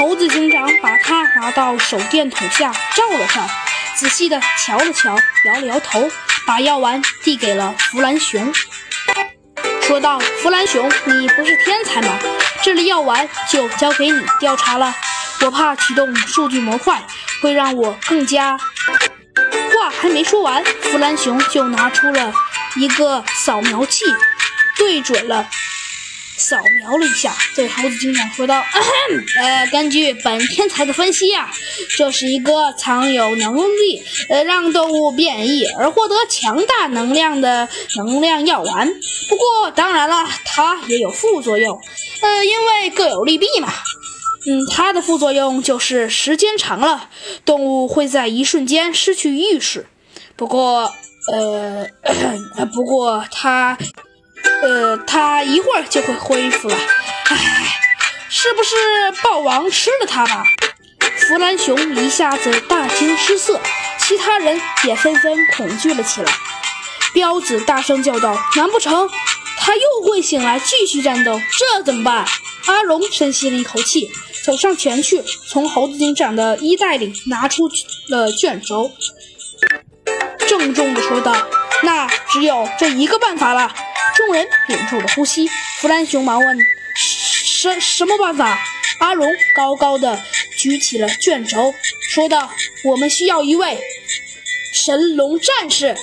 [0.00, 3.46] 猴子警长把它拿到手电筒下照了照，
[3.94, 6.10] 仔细的瞧了瞧，摇了摇头，
[6.46, 8.50] 把药丸递给了弗兰熊，
[9.82, 12.18] 说道：“弗兰熊，你不是天才吗？
[12.62, 14.94] 这粒药丸就交给你调查了。
[15.42, 17.02] 我怕启动数据模块
[17.42, 18.56] 会让我更加……”
[19.36, 22.32] 话还没说完，弗兰熊就拿出了
[22.76, 24.06] 一个扫描器，
[24.78, 25.46] 对准了。
[26.40, 28.64] 扫描了一下，对猴子警长说道
[29.38, 31.50] ：“呃，根据本天才的分析呀，
[31.96, 38.88] 这是一个藏有能力呃让动物变异而获得强大能量的能量药丸。
[39.28, 41.78] 不过，当然了，它也有副作用，
[42.22, 43.72] 呃，因为各有利弊嘛。
[44.46, 47.10] 嗯，它的副作用就是时间长了，
[47.44, 49.86] 动物会在一瞬间失去意识。
[50.36, 50.90] 不过，
[51.30, 51.86] 呃，
[52.72, 53.76] 不过它。”
[54.62, 56.76] 呃，他一会儿就会恢复了。
[57.30, 57.78] 唉，
[58.28, 58.74] 是不是
[59.22, 60.44] 豹王吃了他吧？
[61.16, 63.60] 弗兰熊一下子大惊失色，
[63.98, 66.32] 其他人也纷纷恐惧了起来。
[67.12, 69.08] 彪子大声叫道：“难不成
[69.58, 71.40] 他又会醒来继续战斗？
[71.58, 72.26] 这怎么办？”
[72.66, 74.10] 阿龙深吸了一口气，
[74.44, 77.68] 走上前去，从猴子警长的衣袋里拿出
[78.08, 78.92] 了卷轴，
[80.48, 81.34] 郑重地说道
[81.82, 83.72] ：“那只有这一个办法了。”
[84.20, 86.58] 众人屏住了呼吸，弗兰熊忙问
[86.94, 88.58] ：“什什么办法？”
[89.00, 90.20] 阿龙高高的
[90.58, 91.74] 举起了卷轴，
[92.10, 92.52] 说道
[92.84, 93.78] ：“我们需要一位
[94.74, 95.96] 神龙战士。”